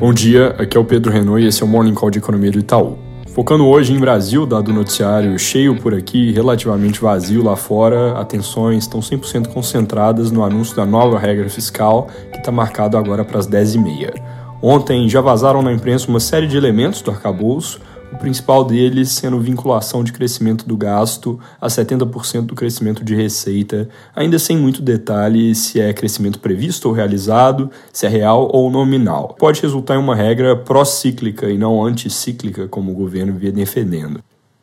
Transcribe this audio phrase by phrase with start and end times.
[0.00, 2.50] Bom dia, aqui é o Pedro Renault e esse é o Morning Call de Economia
[2.50, 2.96] do Itaú.
[3.34, 8.84] Focando hoje em Brasil, dado o noticiário cheio por aqui, relativamente vazio lá fora, atenções
[8.84, 13.46] estão 100% concentradas no anúncio da nova regra fiscal que está marcado agora para as
[13.46, 14.14] 10h30.
[14.62, 17.78] Ontem já vazaram na imprensa uma série de elementos do arcabouço,
[18.12, 23.88] o principal deles sendo vinculação de crescimento do gasto a 70% do crescimento de receita,
[24.14, 29.36] ainda sem muito detalhe se é crescimento previsto ou realizado, se é real ou nominal.
[29.38, 34.20] Pode resultar em uma regra pró-cíclica e não anticíclica, como o governo via defendendo.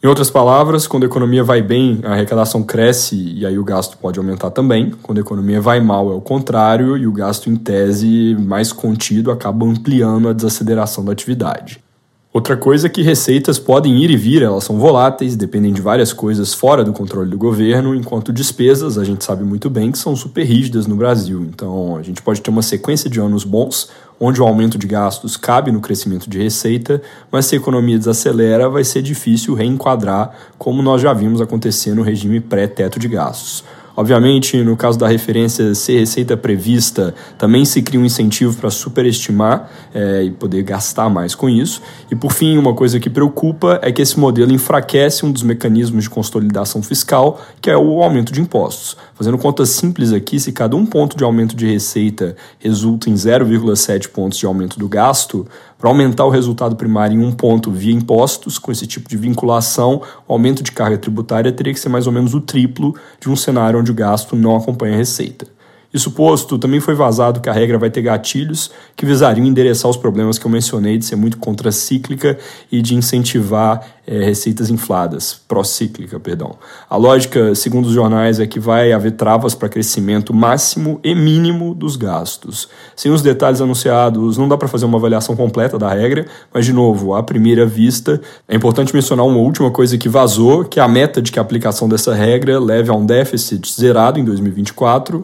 [0.00, 3.98] Em outras palavras, quando a economia vai bem, a arrecadação cresce e aí o gasto
[3.98, 4.92] pode aumentar também.
[5.02, 9.32] Quando a economia vai mal, é o contrário e o gasto, em tese, mais contido
[9.32, 11.82] acaba ampliando a desaceleração da atividade.
[12.30, 16.12] Outra coisa é que receitas podem ir e vir, elas são voláteis, dependem de várias
[16.12, 20.14] coisas fora do controle do governo, enquanto despesas a gente sabe muito bem que são
[20.14, 21.40] super rígidas no Brasil.
[21.40, 23.88] Então a gente pode ter uma sequência de anos bons,
[24.20, 27.00] onde o aumento de gastos cabe no crescimento de receita,
[27.32, 32.02] mas se a economia desacelera, vai ser difícil reenquadrar, como nós já vimos acontecer no
[32.02, 33.64] regime pré-teto de gastos.
[33.98, 39.68] Obviamente, no caso da referência ser receita prevista, também se cria um incentivo para superestimar
[39.92, 41.82] é, e poder gastar mais com isso.
[42.08, 46.04] E por fim, uma coisa que preocupa é que esse modelo enfraquece um dos mecanismos
[46.04, 48.96] de consolidação fiscal, que é o aumento de impostos.
[49.16, 54.10] Fazendo contas simples aqui, se cada um ponto de aumento de receita resulta em 0,7
[54.10, 55.44] pontos de aumento do gasto,
[55.78, 60.02] para aumentar o resultado primário em um ponto via impostos, com esse tipo de vinculação,
[60.26, 63.36] o aumento de carga tributária teria que ser mais ou menos o triplo de um
[63.36, 65.57] cenário onde o gasto não acompanha a receita.
[65.92, 69.96] Isso posto, também foi vazado que a regra vai ter gatilhos que visariam endereçar os
[69.96, 72.38] problemas que eu mencionei de ser muito contracíclica
[72.70, 76.56] e de incentivar é, receitas infladas, pró-cíclica, perdão.
[76.88, 81.74] A lógica, segundo os jornais, é que vai haver travas para crescimento máximo e mínimo
[81.74, 82.68] dos gastos.
[82.96, 86.72] Sem os detalhes anunciados, não dá para fazer uma avaliação completa da regra, mas, de
[86.72, 90.88] novo, à primeira vista, é importante mencionar uma última coisa que vazou, que é a
[90.88, 95.22] meta de que a aplicação dessa regra leve a um déficit zerado em 2024,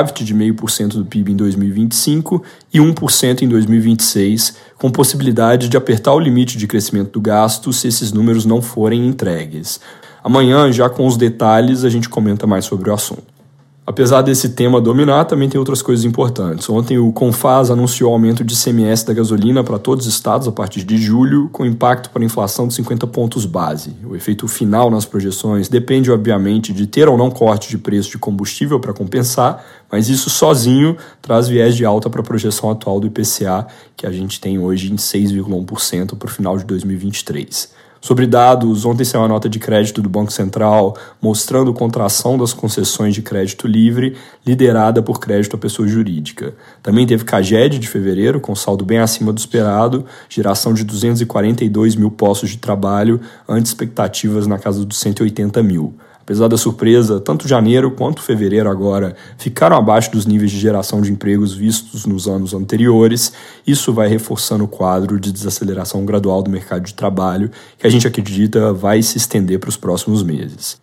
[0.00, 6.14] superávit de 0,5% do PIB em 2025 e 1% em 2026, com possibilidade de apertar
[6.14, 9.80] o limite de crescimento do gasto se esses números não forem entregues.
[10.22, 13.39] Amanhã, já com os detalhes, a gente comenta mais sobre o assunto.
[13.86, 16.68] Apesar desse tema dominar, também tem outras coisas importantes.
[16.68, 20.84] Ontem o Confaz anunciou aumento de CMS da gasolina para todos os estados a partir
[20.84, 23.96] de julho, com impacto para a inflação de 50 pontos base.
[24.04, 28.18] O efeito final nas projeções depende, obviamente, de ter ou não corte de preço de
[28.18, 33.06] combustível para compensar, mas isso sozinho traz viés de alta para a projeção atual do
[33.06, 33.66] IPCA,
[33.96, 37.72] que a gente tem hoje em 6,1% para o final de 2023.
[38.00, 43.14] Sobre dados, ontem saiu a nota de crédito do Banco Central mostrando contração das concessões
[43.14, 46.54] de crédito livre, liderada por crédito à pessoa jurídica.
[46.82, 52.10] Também teve Caged de fevereiro, com saldo bem acima do esperado, geração de 242 mil
[52.10, 55.94] postos de trabalho, ante expectativas na casa dos 180 mil.
[56.30, 61.10] Apesar da surpresa, tanto janeiro quanto fevereiro agora ficaram abaixo dos níveis de geração de
[61.10, 63.32] empregos vistos nos anos anteriores.
[63.66, 68.06] Isso vai reforçando o quadro de desaceleração gradual do mercado de trabalho, que a gente
[68.06, 70.80] acredita vai se estender para os próximos meses.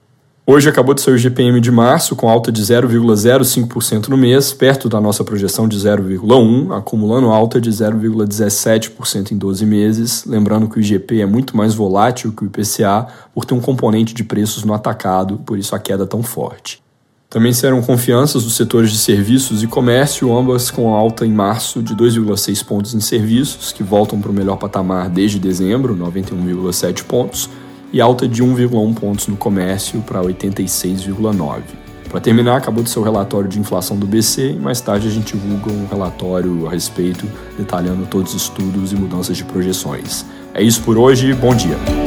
[0.50, 4.88] Hoje acabou de sair o GPM de março, com alta de 0,05% no mês, perto
[4.88, 10.24] da nossa projeção de 0,1%, acumulando alta de 0,17% em 12 meses.
[10.26, 14.14] Lembrando que o IGP é muito mais volátil que o IPCA, por ter um componente
[14.14, 16.82] de preços no atacado, por isso a queda tão forte.
[17.30, 21.94] Também serão confianças dos setores de serviços e comércio, ambas com alta em março de
[21.94, 27.50] 2,6 pontos em serviços, que voltam para o melhor patamar desde dezembro, 91,7 pontos
[27.92, 31.62] e alta de 1,1 pontos no comércio para 86,9.
[32.10, 35.12] Para terminar, acabou de ser o relatório de inflação do BC e mais tarde a
[35.12, 37.26] gente divulga um relatório a respeito,
[37.58, 40.26] detalhando todos os estudos e mudanças de projeções.
[40.54, 42.07] É isso por hoje, bom dia!